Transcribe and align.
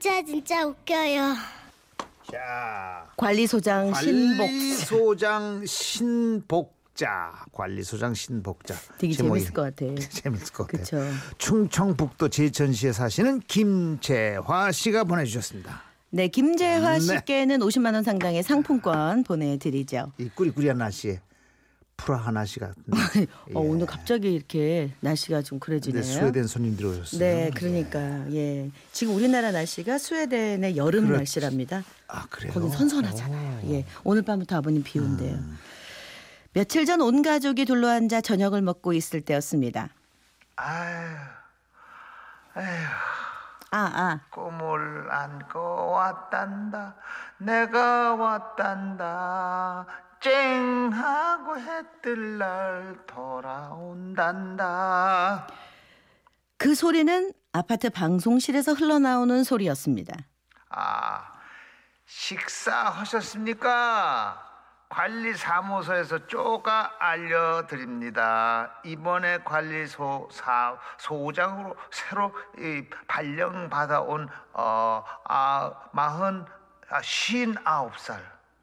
진짜 0.00 0.22
진짜 0.24 0.64
웃겨요. 0.66 1.34
자, 2.32 3.06
관리소장 3.18 3.92
신복. 3.92 4.46
관리소장 4.46 5.66
신복자. 5.66 7.44
관리소장 7.52 8.14
신복자. 8.14 8.74
되게 8.96 9.12
제목이 9.12 9.40
재밌을 9.40 9.52
것 9.52 9.62
같아. 9.62 9.94
재밌을 10.08 10.52
것 10.54 10.66
같아요. 10.68 10.82
그쵸. 10.82 11.02
충청북도 11.36 12.30
제천시에 12.30 12.92
사시는 12.92 13.40
김재화 13.40 14.72
씨가 14.72 15.04
보내주셨습니다. 15.04 15.82
네, 16.08 16.28
김재화 16.28 16.94
네. 16.94 17.00
씨께는 17.00 17.58
50만 17.58 17.92
원 17.92 18.02
상당의 18.02 18.42
상품권 18.42 19.22
보내드리죠. 19.22 20.12
이 20.16 20.30
꾸리꾸리한 20.34 20.78
날씨에 20.78 21.20
프라하 22.04 22.30
날씨 22.30 22.58
같은데. 22.60 22.90
어, 23.54 23.60
오늘 23.60 23.86
갑자기 23.86 24.32
이렇게 24.32 24.92
날씨가 25.00 25.42
좀 25.42 25.58
네, 25.58 25.64
그래지네요. 25.66 26.02
스웨덴 26.02 26.46
손님들이 26.46 26.88
오셨어요. 26.88 27.18
네, 27.20 27.50
그러니까 27.54 27.98
예. 28.32 28.70
지금 28.92 29.14
우리나라 29.14 29.50
날씨가 29.52 29.98
스웨덴의 29.98 30.76
여름 30.76 31.04
그렇지. 31.06 31.18
날씨랍니다. 31.18 31.82
아 32.08 32.26
그래요? 32.30 32.52
거긴 32.52 32.70
선선하잖아요. 32.70 33.70
예. 33.72 33.84
오늘 34.04 34.22
밤부터 34.22 34.56
아버님 34.56 34.82
비 34.82 34.98
온대요. 34.98 35.34
음. 35.34 35.58
며칠 36.52 36.84
전 36.84 37.00
온 37.00 37.22
가족이 37.22 37.64
둘러앉아 37.64 38.20
저녁을 38.22 38.60
먹고 38.62 38.92
있을 38.92 39.20
때였습니다. 39.20 39.88
아휴, 40.56 41.06
아, 43.72 43.78
아. 43.78 44.20
꿈을 44.30 45.06
안고 45.12 45.58
왔단다. 45.92 46.96
내가 47.38 48.14
왔단다. 48.16 49.86
쨍하고 50.20 51.58
해 51.58 51.82
뜰 52.02 52.38
날 52.38 52.96
돌아온단다. 53.06 54.66
그 56.58 56.74
소리는 56.74 57.32
아파트 57.52 57.88
방송실에서 57.90 58.72
흘러나오는 58.74 59.42
소리였습니다. 59.44 60.14
아, 60.68 61.32
식사하셨습니까? 62.06 64.46
관리사무소에서 64.90 66.26
쪼가 66.26 66.96
알려드립니다. 66.98 68.74
이번에 68.84 69.38
관리소 69.44 70.28
사, 70.32 70.76
소장으로 70.98 71.76
새로 71.90 72.34
이, 72.58 72.84
발령받아온 73.06 74.28
어, 74.52 75.02
아, 75.24 75.72
마흔 75.92 76.44
아, 76.90 77.00
쉰아홉 77.02 77.96
살 77.98 78.20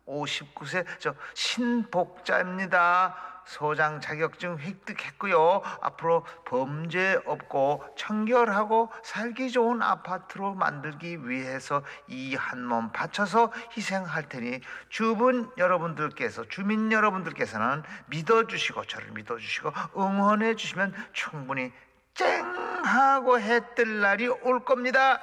59세 0.08 0.86
저 1.00 1.13
신복자입니다. 1.33 3.16
소장 3.47 4.02
자격증 4.02 4.58
획득했고요. 4.59 5.61
앞으로 5.80 6.25
범죄 6.45 7.17
없고 7.25 7.81
청결하고 7.95 8.91
살기 9.03 9.52
좋은 9.52 9.81
아파트로 9.81 10.53
만들기 10.53 11.30
위해서 11.30 11.81
이 12.09 12.35
한 12.35 12.66
몸 12.66 12.91
바쳐서 12.91 13.53
희생할 13.78 14.28
테니 14.28 14.59
주분 14.89 15.50
여러분들께서 15.58 16.50
주민 16.50 16.91
여러분들께서는 16.91 17.83
믿어주시고 18.08 18.83
저를 18.83 19.11
믿어주시고 19.11 19.72
응원해 19.95 20.55
주시면 20.55 20.94
충분히 21.13 21.72
쨍하고 22.16 23.39
해 23.39 23.61
뜰 23.75 24.02
날이 24.02 24.28
올 24.28 24.66
겁니다. 24.66 25.22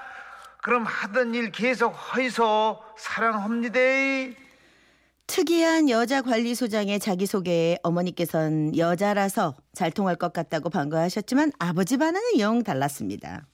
그럼 0.62 0.84
하던 0.84 1.34
일 1.34 1.52
계속 1.52 1.90
허이소 1.90 2.82
사랑합니다. 2.96 3.78
특이한 5.26 5.88
여자 5.88 6.22
관리소장의 6.22 7.00
자기소개에 7.00 7.78
어머니께선 7.82 8.76
여자라서 8.76 9.56
잘 9.72 9.90
통할 9.90 10.16
것 10.16 10.32
같다고 10.32 10.70
반가워하셨지만 10.70 11.52
아버지 11.58 11.96
반응은 11.96 12.38
영 12.38 12.62
달랐습니다. 12.62 13.46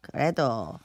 그래도 0.00 0.78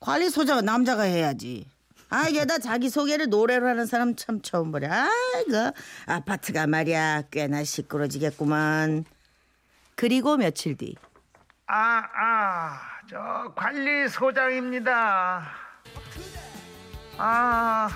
관리소장은 0.00 0.64
남자가 0.64 1.02
해야지. 1.04 1.66
아, 2.08 2.28
게다 2.28 2.58
자기소개를 2.58 3.28
노래로 3.28 3.68
하는 3.68 3.86
사람 3.86 4.16
참 4.16 4.42
처음 4.42 4.72
보려. 4.72 4.90
아이고, 4.92 5.76
아파트가 6.06 6.66
말이야 6.66 7.22
꽤나 7.30 7.62
시끄러지겠구만. 7.62 9.04
그리고 9.94 10.36
며칠 10.36 10.76
뒤 10.76 10.96
아, 11.66 12.02
아, 12.14 12.80
저 13.08 13.52
관리소장입니다. 13.54 15.46
아, 17.16 17.88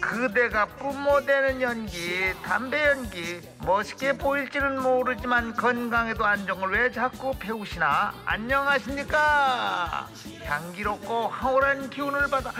그대가 0.00 0.66
뿜어대는 0.66 1.60
연기, 1.60 2.32
담배 2.42 2.86
연기, 2.86 3.40
멋있게 3.64 4.16
보일지는 4.16 4.80
모르지만 4.82 5.54
건강에도 5.54 6.24
안 6.24 6.46
좋은 6.46 6.60
걸왜 6.60 6.90
자꾸 6.90 7.34
배우시나? 7.38 8.12
안녕하십니까? 8.24 10.08
향기롭고 10.44 11.28
황홀한 11.28 11.90
기운을 11.90 12.28
받아 12.30 12.52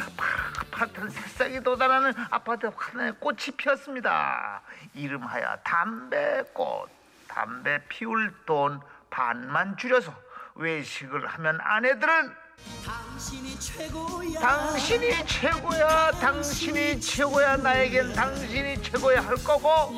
팍팍한 0.71 1.11
새싹이 1.11 1.63
돋아나는 1.63 2.13
아파트 2.31 2.71
하나의 2.75 3.13
꽃이 3.21 3.53
피었습니다. 3.57 4.63
이름하여 4.95 5.59
담배꽃. 5.65 6.91
담배 7.29 7.79
피울 7.89 8.33
돈 8.47 8.81
반만 9.11 9.77
줄여서 9.77 10.13
외식을 10.55 11.27
하면 11.27 11.59
아내들은 11.61 12.46
당신이 12.87 13.59
최고야. 13.59 14.39
당신이 14.41 15.27
최고야. 15.27 16.11
당신이 16.13 17.01
최고야. 17.01 17.57
나에겐 17.57 18.13
당신이 18.13 18.83
최고야 18.83 19.21
할 19.27 19.35
거고 19.37 19.93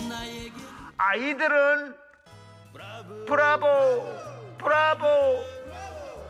아이들은 0.96 1.94
브라보 3.26 3.66
브라보. 4.58 5.06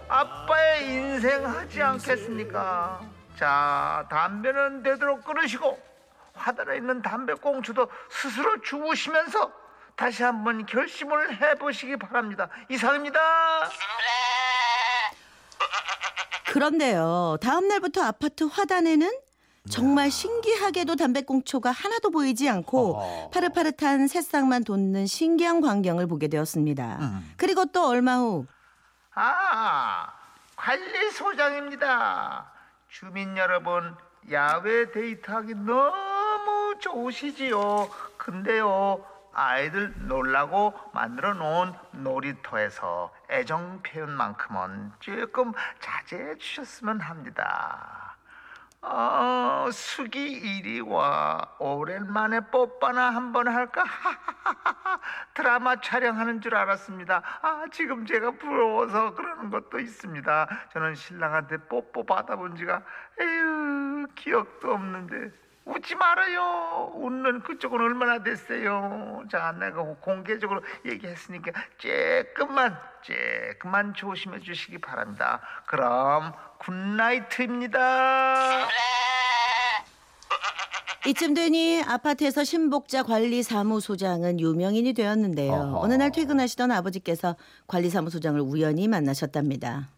아빠의 0.08 0.86
인생 0.92 1.46
하지 1.46 1.82
않겠습니까? 1.82 3.00
자 3.38 4.06
담배는 4.10 4.82
되도록 4.82 5.24
끊으시고 5.24 5.78
화단에 6.34 6.76
있는 6.76 7.02
담배 7.02 7.34
꽁초도 7.34 7.88
스스로 8.10 8.60
주우시면서 8.62 9.52
다시 9.96 10.22
한번 10.22 10.64
결심을 10.64 11.40
해보시기 11.40 11.96
바랍니다. 11.98 12.48
이상입니다 12.68 13.20
그런데요. 16.58 17.36
다음 17.40 17.68
날부터 17.68 18.02
아파트 18.02 18.42
화단에는 18.44 19.08
정말 19.70 20.10
신기하게도 20.10 20.96
담배꽁초가 20.96 21.70
하나도 21.70 22.10
보이지 22.10 22.48
않고. 22.48 23.30
파릇파릇한 23.32 24.08
새싹만 24.08 24.64
돋는 24.64 25.06
신기한 25.06 25.60
광경을 25.60 26.08
보게 26.08 26.26
되었습니다. 26.26 27.22
그리고 27.36 27.66
또 27.66 27.86
얼마 27.86 28.16
후 28.18 28.46
아, 29.14 30.12
관리소장입니다. 30.56 32.50
주민 32.88 33.36
여러분, 33.36 33.94
야외 34.32 34.90
데이트하기 34.90 35.54
너무 35.54 36.74
좋으시지요. 36.80 37.88
근데요, 38.16 39.04
아이들 39.38 39.94
놀라고 40.08 40.74
만들어 40.92 41.32
놓은 41.32 41.72
놀이터에서 41.92 43.14
애정 43.30 43.80
표현만큼은 43.84 44.92
조금 44.98 45.52
자제해 45.78 46.36
주셨으면 46.38 47.00
합니다. 47.00 48.16
어, 48.80 49.68
수기 49.70 50.32
이리 50.32 50.80
와. 50.80 51.54
오랜만에 51.60 52.40
뽀빠나 52.50 53.10
한번 53.10 53.46
할까? 53.46 53.84
드라마 55.34 55.80
촬영하는 55.80 56.40
줄 56.40 56.56
알았습니다. 56.56 57.22
아, 57.42 57.64
지금 57.70 58.06
제가 58.06 58.32
부러워서 58.32 59.14
그러는 59.14 59.50
것도 59.50 59.78
있습니다. 59.78 60.48
저는 60.72 60.96
신랑한테 60.96 61.58
뽀뽀 61.68 62.04
받아본 62.04 62.56
지가, 62.56 62.82
에휴, 63.20 64.06
기억도 64.16 64.72
없는데. 64.72 65.47
웃지 65.68 65.94
말아요. 65.94 66.92
웃는 66.94 67.42
그쪽은 67.42 67.80
얼마나 67.80 68.22
됐어요. 68.22 69.22
자, 69.30 69.52
내가 69.52 69.82
공개적으로 70.00 70.62
얘기했으니까 70.86 71.52
조금만, 71.76 72.76
조금만 73.02 73.94
조심해 73.94 74.40
주시기 74.40 74.78
바랍니다. 74.78 75.40
그럼 75.66 76.32
굿나이트입니다. 76.58 78.66
이쯤 81.06 81.34
되니 81.34 81.82
아파트에서 81.86 82.44
신복자 82.44 83.02
관리사무소장은 83.02 84.40
유명인이 84.40 84.92
되었는데요. 84.94 85.52
어허. 85.52 85.80
어느 85.80 85.94
날 85.94 86.12
퇴근하시던 86.12 86.72
아버지께서 86.72 87.36
관리사무소장을 87.66 88.40
우연히 88.40 88.88
만나셨답니다. 88.88 89.88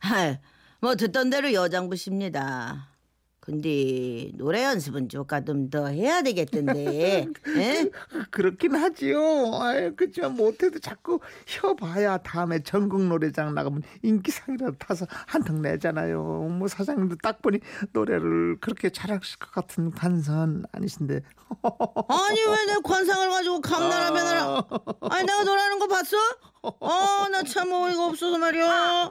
하, 0.00 0.36
뭐 0.80 0.96
듣던 0.96 1.30
대로 1.30 1.52
여장부십니다. 1.52 2.91
근데 3.44 4.30
노래 4.34 4.62
연습은 4.62 5.08
조금 5.08 5.68
더 5.68 5.88
해야 5.88 6.22
되겠던데. 6.22 7.26
예? 7.56 7.90
그렇긴 8.30 8.76
하지요. 8.76 9.18
아유, 9.60 9.94
그렇지만 9.96 10.36
못해도 10.36 10.78
자꾸 10.78 11.18
혀봐야 11.48 12.18
다음에 12.18 12.62
전국 12.62 13.02
노래장 13.02 13.52
나가면 13.52 13.82
인기상이라도 14.02 14.76
타서 14.78 15.06
한턱 15.26 15.56
내잖아요. 15.60 16.22
뭐 16.22 16.68
사장님도 16.68 17.16
딱 17.20 17.42
보니 17.42 17.58
노래를 17.92 18.58
그렇게 18.60 18.90
잘하실 18.90 19.40
것 19.40 19.50
같은 19.50 19.90
관선 19.90 20.64
아니신데. 20.70 21.22
아니 22.08 22.40
왜 22.46 22.62
내 22.66 22.76
관상을 22.84 23.28
가지고 23.28 23.60
감나라면 23.60 24.24
하라. 24.24 24.64
아니 25.10 25.26
내가 25.26 25.42
노래하는 25.42 25.80
거 25.80 25.88
봤어? 25.88 26.16
어 26.62 27.28
나 27.28 27.42
참 27.42 27.72
어이가 27.72 28.06
없어서 28.06 28.38
말이야. 28.38 29.10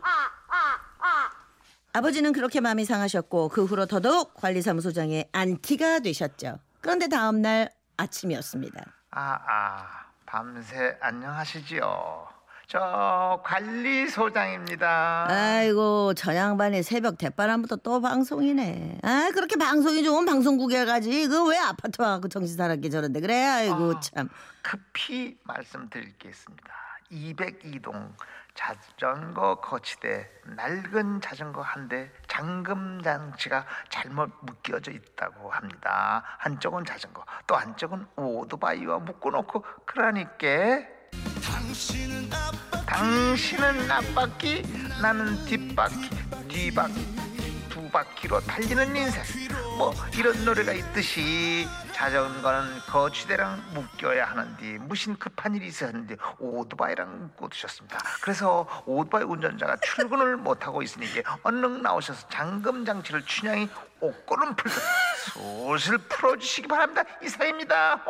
아버지는 1.94 2.32
그렇게 2.32 2.62
마음이 2.62 2.86
상하셨고 2.86 3.50
그 3.50 3.66
후로 3.66 3.86
더더욱 3.86 4.34
관리사무소장의 4.36 5.30
안티가 5.32 6.00
되셨죠. 6.00 6.60
그런데 6.80 7.08
다음 7.08 7.42
날 7.42 7.70
아침이었습니다. 7.98 8.82
아, 9.12 9.22
아, 9.48 9.88
밤새 10.26 10.98
안녕하시지요. 11.02 12.28
저 12.68 13.42
관리소장입니다. 13.44 15.28
아이고 15.30 16.14
저 16.14 16.34
양반이 16.34 16.82
새벽 16.84 17.18
대바람부터 17.18 17.76
또 17.78 18.00
방송이네. 18.00 19.00
아 19.04 19.30
그렇게 19.34 19.58
방송이 19.58 20.06
좋은 20.06 20.26
방송국에 20.26 20.86
가지. 20.86 21.28
그 21.28 21.50
왜 21.50 21.58
아파트 21.58 22.02
와갖고 22.02 22.30
정신 22.30 22.56
사납게 22.56 22.90
저런데 22.90 23.20
그래. 23.20 23.44
아이고 23.44 23.96
아. 23.96 24.00
참. 24.00 24.30
급히 24.62 25.38
말씀드릴 25.44 26.18
게 26.18 26.30
있습니다. 26.30 26.64
202동 27.12 28.14
자전거 28.54 29.56
거치대 29.62 30.30
낡은 30.46 31.22
자전거 31.22 31.62
한 31.62 31.88
대 31.90 32.10
잠금 32.28 33.02
장치가 33.02 33.66
잘못 33.90 34.30
묶여져 34.42 34.92
있다고 34.92 35.50
합니다. 35.52 36.24
한쪽은 36.40 36.86
자전거, 36.86 37.24
또 37.48 37.56
한쪽은 37.56 38.06
오토바이와 38.16 39.00
묶어놓고 39.00 39.66
그러니까 39.86 40.48
당신은 42.86 43.90
앞바퀴, 43.90 44.62
나는 45.02 45.44
뒷바퀴, 45.46 46.10
뒤바퀴 46.48 47.16
두 47.70 47.90
바퀴로 47.90 48.40
달리는 48.42 48.96
인생. 48.96 49.24
뭐 49.78 49.94
이런 50.18 50.46
노래가 50.46 50.72
있듯이 50.74 51.66
자전거는 52.02 52.80
거치대랑 52.88 53.62
묶여야 53.76 54.26
하는데 54.26 54.80
무슨 54.80 55.16
급한 55.20 55.54
일이 55.54 55.68
있었는데 55.68 56.18
오토바이랑 56.40 57.20
묶고 57.20 57.50
두셨습니다. 57.50 58.00
그래서 58.24 58.68
오토바이 58.88 59.24
운전자가 59.24 59.78
출근을 59.78 60.38
못 60.38 60.66
하고 60.66 60.82
있으니 60.82 61.06
얼른 61.44 61.84
나오셔서 61.84 62.28
잠금 62.30 62.86
장치를 62.86 63.24
춘향이 63.24 63.70
옷고름 64.00 64.56
풀 64.56 64.72
듯 65.22 65.80
슬슬 65.80 65.98
풀어주시기 65.98 66.68
바랍니다. 66.68 67.04
이상입니다. 67.24 68.04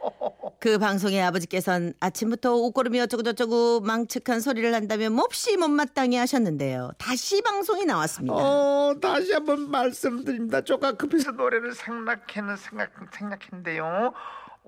그 0.58 0.78
방송에 0.78 1.22
아버지께선 1.22 1.94
아침부터 2.00 2.54
옷고름이 2.54 3.00
어쩌고저쩌고 3.00 3.80
망측한 3.80 4.40
소리를 4.40 4.72
한다며 4.74 5.10
몹시 5.10 5.56
못마땅해 5.56 6.18
하셨는데요. 6.18 6.92
다시 6.98 7.42
방송이 7.42 7.84
나왔습니다. 7.84 8.34
어, 8.34 8.94
다시 9.00 9.32
한번 9.32 9.70
말씀드립니다. 9.70 10.62
조금 10.62 10.96
급해서 10.96 11.32
노래를 11.32 11.74
생각했는 11.74 12.56
생각 12.56 12.92
생각했는데요. 13.12 14.12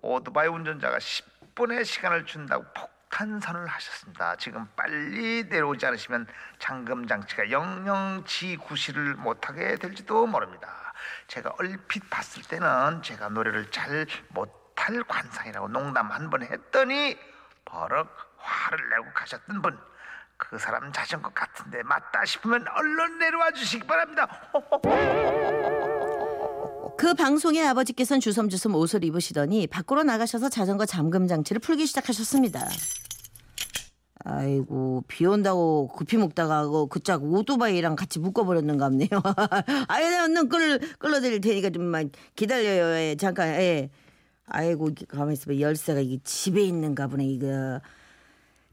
오토바이 0.02 0.48
운전자가 0.48 0.98
10분의 0.98 1.84
시간을 1.84 2.26
준다고 2.26 2.64
폭 2.74 2.97
탄선을 3.10 3.66
하셨습니다. 3.66 4.36
지금 4.36 4.66
빨리 4.76 5.44
내려오지 5.44 5.86
않으시면 5.86 6.26
잠금 6.58 7.06
장치가 7.06 7.50
영영 7.50 8.24
지구시를 8.26 9.14
못하게 9.14 9.76
될지도 9.76 10.26
모릅니다. 10.26 10.68
제가 11.26 11.54
얼핏 11.58 12.08
봤을 12.10 12.42
때는 12.42 13.02
제가 13.02 13.28
노래를 13.30 13.70
잘 13.70 14.06
못할 14.28 15.02
관상이라고 15.04 15.68
농담 15.68 16.10
한 16.10 16.30
번 16.30 16.42
했더니 16.42 17.18
버럭 17.64 18.34
화를 18.38 18.88
내고 18.90 19.12
가셨던 19.14 19.62
분. 19.62 19.78
그 20.36 20.56
사람 20.56 20.92
자전거 20.92 21.30
같은데 21.30 21.82
맞다 21.82 22.24
싶으면 22.24 22.64
얼른 22.68 23.18
내려와 23.18 23.50
주시기 23.50 23.86
바랍니다. 23.86 24.28
그 26.98 27.14
방송에 27.14 27.62
아버지께서는 27.62 28.20
주섬주섬 28.20 28.74
옷을 28.74 29.04
입으시더니 29.04 29.68
밖으로 29.68 30.02
나가셔서 30.02 30.48
자전거 30.48 30.84
잠금 30.84 31.28
장치를 31.28 31.60
풀기 31.60 31.86
시작하셨습니다. 31.86 32.68
아이고 34.24 35.04
비 35.06 35.24
온다고 35.24 35.86
급히 35.86 36.16
먹다가 36.16 36.66
그짝 36.90 37.22
오토바이랑 37.22 37.94
같이 37.94 38.18
묶어버렸는가 38.18 38.88
보네요. 38.88 39.08
아유 39.86 40.10
내가 40.10 40.24
얼른 40.24 40.48
끌 40.48 40.80
끌어드릴 40.98 41.40
테니까 41.40 41.70
좀만 41.70 42.10
기다려요. 42.34 42.96
예, 42.96 43.14
잠깐. 43.16 43.50
예. 43.50 43.90
아이고 44.46 44.90
가만 45.06 45.34
있어봐 45.34 45.60
열쇠가 45.60 46.00
이게 46.00 46.18
집에 46.24 46.62
있는가 46.62 47.06
보네 47.06 47.24
이거. 47.26 47.80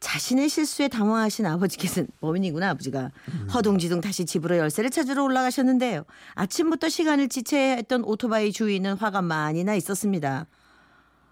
자신의 0.06 0.50
실수에 0.50 0.88
당황하신 0.88 1.48
아버지께서는 1.48 2.08
범인이구나 2.22 2.70
아버지가 2.70 3.10
허둥지둥 3.52 4.02
다시 4.02 4.24
집으로 4.24 4.56
열쇠를 4.58 4.92
찾으러 4.92 5.24
올라가셨는데요. 5.24 6.06
아침부터 6.36 6.90
시간을 6.90 7.28
지체했던 7.28 8.04
오토바이 8.04 8.52
주인은 8.52 8.98
화가 8.98 9.24
많이 9.24 9.64
나 9.64 9.74
있었습니다. 9.74 10.46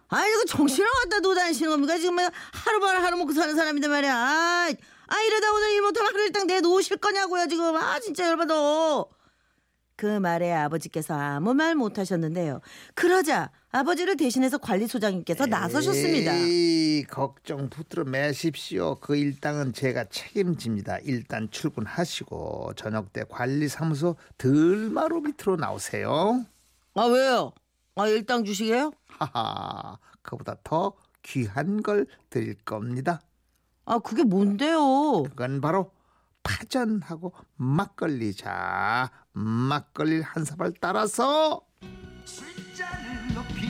아이 0.10 0.32
이거 0.32 0.46
정신을 0.46 0.90
갖다 1.04 1.20
놓다니시는 1.20 1.70
겁니까 1.70 2.00
지금 2.00 2.16
뭐 2.16 2.28
하루만 2.52 3.04
하루 3.04 3.18
먹고 3.18 3.32
사는 3.34 3.56
사람인데 3.56 3.88
말이야. 3.88 4.12
아, 4.12 4.72
아 5.08 5.22
이러다 5.22 5.54
오늘 5.54 5.72
일 5.74 5.82
못하면 5.84 6.12
하루 6.12 6.24
일당 6.24 6.48
내놓으실 6.48 6.98
거냐고요 6.98 7.48
지금. 7.48 7.76
아 7.76 8.00
진짜 8.00 8.28
열받아. 8.28 8.56
그 9.96 10.06
말에 10.06 10.52
아버지께서 10.54 11.14
아무 11.14 11.54
말 11.54 11.76
못하셨는데요. 11.76 12.62
그러자 12.96 13.52
아버지를 13.72 14.18
대신해서 14.18 14.58
관리소장님께서 14.58 15.46
나서셨습니다. 15.46 16.34
에이, 16.36 17.04
걱정 17.04 17.70
붙들어 17.70 18.04
매십시오. 18.04 18.96
그 18.96 19.16
일당은 19.16 19.74
제가 19.74 20.06
책임집니다. 20.06 21.00
일단 21.04 21.50
출근하시고 21.50 22.74
저녁 22.76 23.14
때 23.14 23.24
관리사무소 23.28 24.16
들마루 24.38 25.22
밑으로 25.22 25.56
나오세요. 25.58 26.46
아 26.96 27.06
왜요? 27.06 27.52
아 27.96 28.08
일당 28.08 28.44
주시게요? 28.44 28.92
하하, 29.08 29.98
그보다 30.22 30.56
더 30.64 30.94
귀한 31.24 31.82
걸 31.82 32.06
드릴 32.30 32.56
겁니다. 32.56 33.22
아 33.86 34.00
그게 34.00 34.24
뭔데요? 34.24 35.24
그건 35.24 35.62
바로 35.62 35.92
파전하고 36.44 37.34
막걸리 37.56 38.34
자. 38.36 39.10
막걸리 39.34 40.22
한 40.22 40.46
사발 40.46 40.74
따라서 40.80 41.62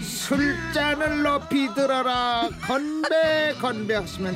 술잔을 0.01 1.23
높이 1.23 1.73
들어라 1.73 2.49
건배 2.67 3.53
건배 3.59 3.95
하시면 3.95 4.35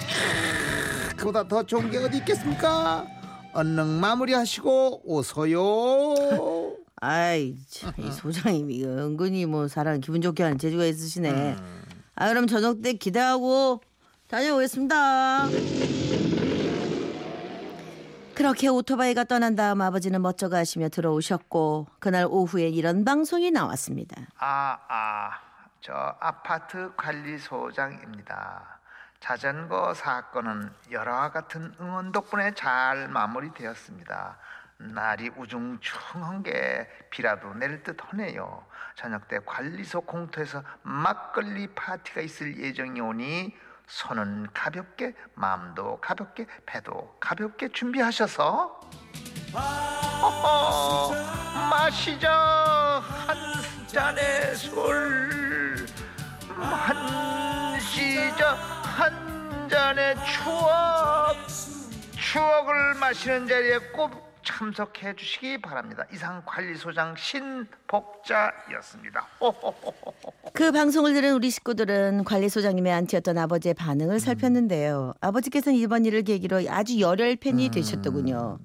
그보다 1.17 1.47
더 1.47 1.63
좋은 1.63 1.89
게 1.91 1.97
어디 1.97 2.17
있겠습니까 2.17 3.05
얼른 3.53 3.87
마무리하시고 3.87 5.01
오소요 5.05 6.77
아이 6.99 7.55
참, 7.69 7.93
이 7.97 8.11
소장님이 8.11 8.83
은근히 8.85 9.45
뭐 9.45 9.67
사람 9.67 9.99
기분 9.99 10.21
좋게 10.21 10.43
하는 10.43 10.57
재주가 10.57 10.85
있으시네. 10.85 11.55
아 12.15 12.27
그럼 12.29 12.47
저녁 12.47 12.81
때 12.81 12.93
기대하고 12.93 13.81
다녀오겠습니다. 14.27 15.47
그렇게 18.37 18.67
오토바이가 18.67 19.23
떠난 19.23 19.55
다음 19.55 19.81
아버지는 19.81 20.21
멋져가 20.21 20.57
하시며 20.57 20.89
들어오셨고 20.89 21.87
그날 21.97 22.27
오후에 22.29 22.67
이런 22.67 23.03
방송이 23.03 23.49
나왔습니다. 23.49 24.15
아, 24.37 24.77
아, 24.87 25.31
저 25.81 26.15
아파트 26.19 26.91
관리소장입니다. 26.95 28.79
자전거 29.19 29.91
사건은 29.95 30.71
열화와 30.91 31.31
같은 31.31 31.73
응원 31.81 32.11
덕분에 32.11 32.53
잘 32.53 33.07
마무리되었습니다. 33.07 34.37
날이 34.77 35.31
우중충한 35.35 36.43
게 36.43 36.87
비라도 37.09 37.55
내릴 37.55 37.81
듯 37.81 37.97
하네요. 37.99 38.63
저녁 38.93 39.27
때 39.27 39.39
관리소 39.43 40.01
공터에서 40.01 40.61
막걸리 40.83 41.73
파티가 41.73 42.21
있을 42.21 42.55
예정이 42.59 43.01
오니 43.01 43.55
손은 43.87 44.47
가볍게, 44.53 45.13
마음도 45.33 45.99
가볍게, 46.01 46.45
배도 46.65 47.15
가볍게 47.19 47.69
준비하셔서 47.69 48.81
어허, 49.53 51.13
마시자 51.69 52.31
한 52.31 53.37
잔의 53.87 54.55
술. 54.55 55.85
마시자 56.57 58.53
한 58.53 59.69
잔의 59.69 60.15
추억. 60.25 61.35
추억을 62.17 62.93
마시는 62.95 63.47
자리에 63.47 63.77
꼭 63.93 64.26
참석해 64.47 65.13
주시기 65.17 65.61
바랍니다. 65.61 66.05
이상 66.13 66.41
관리소장 66.45 67.15
신복자였습니다. 67.17 69.27
그 70.53 70.71
방송을 70.71 71.13
들은 71.13 71.33
우리 71.33 71.49
식구들은 71.49 72.23
관리소장님의 72.23 72.93
안티였던 72.93 73.37
아버지의 73.37 73.73
반응을 73.73 74.21
살폈는데요. 74.21 75.15
아버지께서는 75.19 75.77
이번 75.77 76.05
일을 76.05 76.23
계기로 76.23 76.63
아주 76.69 77.01
열혈 77.01 77.35
팬이 77.35 77.69
되셨더군요. 77.69 78.59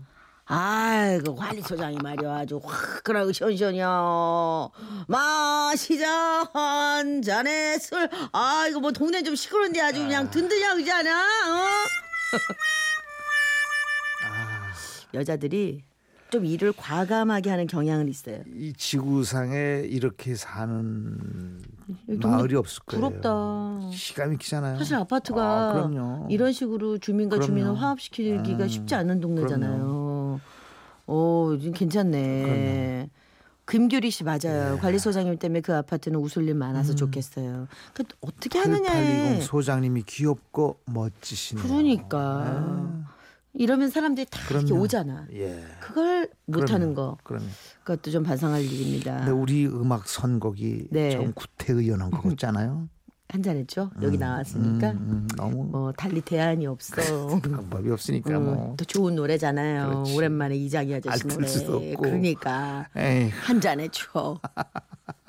아이고 0.45 1.35
관리소장이 1.35 1.99
말이야 1.99 2.31
아주 2.31 2.61
화끈하고 2.63 3.33
시원시원이야 3.33 4.69
마시자 5.09 6.49
한 6.53 7.23
잔의 7.23 7.79
술 7.79 8.09
아이고 8.33 8.81
뭐 8.81 8.93
동네 8.93 9.23
좀 9.23 9.35
시끄러운데 9.35 9.81
아주 9.81 10.01
그냥 10.01 10.31
든든하지 10.31 10.93
않아 10.93 11.11
어? 11.11 11.67
여자들이 15.15 15.83
좀 16.31 16.47
일을 16.47 16.73
과감하게 16.75 17.51
하는 17.51 17.67
경향은 17.67 18.09
있어요. 18.09 18.39
이 18.55 18.73
지구상에 18.73 19.83
이렇게 19.87 20.35
사는 20.35 21.61
동네 22.09 22.27
마을이 22.27 22.55
없을 22.57 22.83
거예요. 22.87 23.09
부럽다. 23.09 23.91
기가 23.93 24.27
막히잖아요. 24.27 24.79
사실 24.79 24.95
아파트가 24.97 25.43
아, 25.71 25.73
그럼요. 25.75 26.29
이런 26.31 26.53
식으로 26.53 26.97
주민과 26.97 27.37
그럼요. 27.37 27.47
주민을 27.47 27.75
화합시키기가 27.79 28.63
음, 28.63 28.69
쉽지 28.69 28.95
않은 28.95 29.21
동네잖아요. 29.21 30.41
오, 31.07 31.59
좀 31.61 31.73
괜찮네. 31.73 33.11
김규리 33.69 34.11
씨 34.11 34.25
맞아요. 34.25 34.79
관리소장님 34.81 35.39
때문에 35.39 35.61
그 35.61 35.75
아파트는 35.77 36.19
웃을 36.19 36.49
일 36.49 36.55
많아서 36.55 36.95
좋겠어요. 36.95 37.69
그 37.93 38.05
어떻게 38.23 38.59
하느냐에. 38.59 39.39
8820 39.39 39.43
소장님이 39.43 40.03
귀엽고 40.07 40.79
멋지시네요. 40.87 41.65
그러니까 41.67 43.05
이러면 43.55 43.91
사람들이 43.91 44.27
다 44.31 44.41
이렇게 44.51 44.67
그럼요. 44.67 44.83
오잖아. 44.83 45.27
예. 45.35 45.63
그걸 45.81 46.29
못하는 46.47 46.95
거 46.95 47.19
그럼 47.23 47.43
그것도 47.85 48.11
좀 48.11 48.23
반성할 48.23 48.63
일입니다. 48.65 49.19
근데 49.19 49.31
우리 49.33 49.67
음악 49.67 50.09
선곡이 50.09 50.89
네. 50.91 51.11
좀 51.11 51.33
구태의연한 51.35 52.11
것 52.11 52.23
같잖아요. 52.23 52.89
한잔 53.29 53.57
했죠. 53.57 53.91
여기 54.03 54.19
나왔으니까 54.19 54.91
음, 54.91 54.97
음, 55.09 55.29
너무 55.37 55.65
뭐 55.65 55.93
달리 55.93 56.21
대안이 56.21 56.67
없어. 56.67 57.29
방법이 57.41 57.91
없으니까 57.91 58.37
음, 58.37 58.45
뭐. 58.45 58.75
또 58.77 58.85
좋은 58.85 59.15
노래잖아요. 59.15 59.89
그렇지. 59.89 60.17
오랜만에 60.17 60.57
이장희 60.57 60.95
아저씨 60.97 61.25
알 61.25 61.65
노래. 61.65 61.95
그러니까 61.95 62.89
에이, 62.95 63.31
한잔 63.31 63.81
해 63.81 63.89
줘. 63.91 64.39